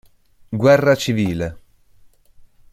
[0.63, 1.49] Guerra civile.